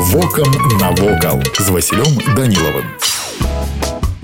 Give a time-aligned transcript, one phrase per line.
[0.00, 0.50] Вокам
[0.80, 2.84] навокал з Васілём Данілавым.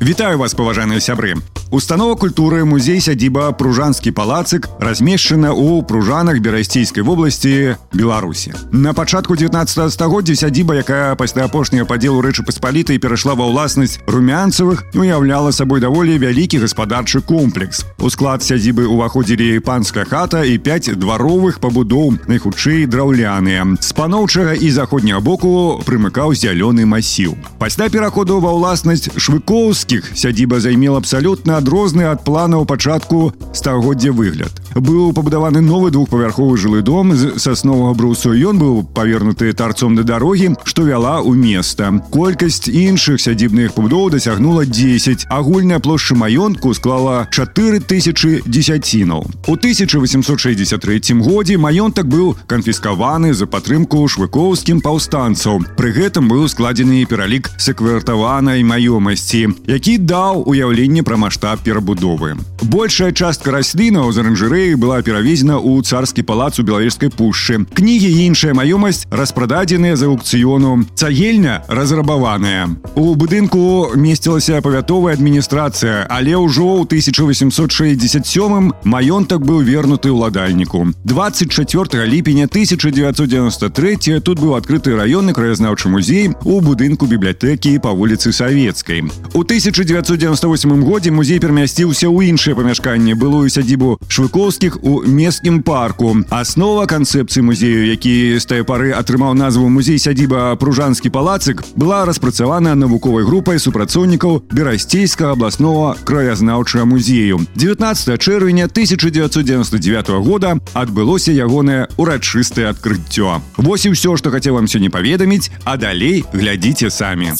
[0.00, 1.34] Вітаю вас паважаныя сябры
[1.74, 9.90] Установа культуры музей сядзіба пружанскі палацык размешчана ў пружанах берасцейскай вобласці беларусі на пачатку 19
[9.90, 16.14] стагоддзя сядзіба якая пасля апошняга падзелу рэчы паспалітай перайшла ва ўласнасць румянцавых уяўляла сабой даволі
[16.14, 23.66] вялікі гаспадарчы комплекс у склад сядзібы ўваходзілі панская хата і 5 дваровых пабудоў найхутчэй драўляныя
[23.82, 31.02] з паноўчага і заходняга боку прымыкаў зялёны масіў пасля пераходу ва ўласнасць швыкоўскіх сядзіба займела
[31.02, 37.94] абсалютна адрозны ад планаў пачатку стагоддзя выгляд Быў пабудаваны новы двухпавярховы жылы дом з сасновага
[37.94, 38.34] брусу.
[38.34, 41.88] Ён быў павернуты тарцом да дарогі, што вяла ў места.
[42.10, 45.26] Колькасць іншых сядзібных пабудоў дасягнула 10.
[45.30, 49.24] Агульная плошча маёнтку склала 4000 дзесяцінаў.
[49.46, 55.64] У 1863 годзе маёнтак быў канфіскаваны за падтрымку швыкоўскім паўстанцаў.
[55.78, 62.36] Пры гэтым быў складзены пералік секвертаванай маёмасці, які даў уяўленне пра маштаб этап перабудовы.
[62.62, 64.18] Большая частка раслінаў з
[64.58, 67.62] аранжарэі была перавезена ў царскі палац у белавежскай пушчы.
[67.70, 70.90] Кнігі і іншая маёмасць распрададзеныя за аукцыёну.
[70.98, 72.74] Цагельня разрабаваная.
[72.98, 80.90] У будынку месцілася павятовая адміністрацыя, але ўжо ў 1867 маёнтак быў вернуты ўладальніку.
[81.06, 89.06] 24 ліпеня 1993 тут быў адкрыты раённы краязнаўчы музей у будынку бібліятэкі па вуліцы савецкай.
[89.30, 94.02] У 1998 годзе музей перамясціўся ў іншае памяшканне былую сядзібу
[94.48, 100.56] швыкоўскіх у месцкім парку аснова канцэпцыі музею які з тае пары атрымаў назву музей сядзіба
[100.56, 110.56] пружанскі палацык была распрацавана навуковай групай супрацоўнікаў берасцейскага абласнога краязнаўчага музею 19 чэрвеня 1999 года
[110.72, 116.88] адбылося ягонае урачыстае адкрыццё Вось і ўсё што хацеў вам сёння паведаміць а далей глядзіце
[116.88, 117.36] самі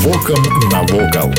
[0.00, 0.40] Вокам
[0.72, 1.34] навокал.